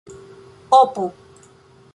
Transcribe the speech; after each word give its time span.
opo 0.79 1.05